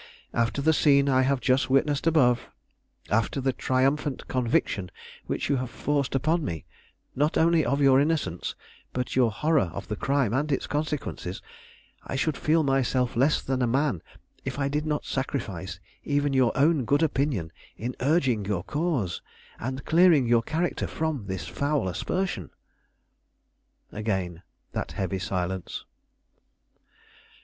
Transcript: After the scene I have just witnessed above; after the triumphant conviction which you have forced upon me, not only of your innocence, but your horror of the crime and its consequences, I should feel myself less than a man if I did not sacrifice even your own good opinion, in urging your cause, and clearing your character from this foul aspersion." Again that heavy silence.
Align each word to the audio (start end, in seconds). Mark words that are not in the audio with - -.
After 0.33 0.63
the 0.63 0.73
scene 0.73 1.07
I 1.07 1.21
have 1.21 1.39
just 1.41 1.69
witnessed 1.69 2.07
above; 2.07 2.47
after 3.11 3.39
the 3.39 3.53
triumphant 3.53 4.27
conviction 4.27 4.89
which 5.27 5.47
you 5.47 5.57
have 5.57 5.69
forced 5.69 6.15
upon 6.15 6.43
me, 6.43 6.65
not 7.15 7.37
only 7.37 7.63
of 7.63 7.81
your 7.83 7.99
innocence, 7.99 8.55
but 8.93 9.15
your 9.15 9.29
horror 9.29 9.69
of 9.75 9.89
the 9.89 9.95
crime 9.95 10.33
and 10.33 10.51
its 10.51 10.65
consequences, 10.65 11.39
I 12.03 12.15
should 12.15 12.35
feel 12.35 12.63
myself 12.63 13.15
less 13.15 13.43
than 13.43 13.61
a 13.61 13.67
man 13.67 14.01
if 14.43 14.57
I 14.57 14.67
did 14.69 14.87
not 14.87 15.05
sacrifice 15.05 15.79
even 16.03 16.33
your 16.33 16.51
own 16.57 16.83
good 16.83 17.03
opinion, 17.03 17.51
in 17.77 17.95
urging 17.99 18.43
your 18.43 18.63
cause, 18.63 19.21
and 19.59 19.85
clearing 19.85 20.25
your 20.25 20.41
character 20.41 20.87
from 20.87 21.27
this 21.27 21.47
foul 21.47 21.87
aspersion." 21.87 22.49
Again 23.91 24.41
that 24.71 24.93
heavy 24.93 25.19
silence. 25.19 25.85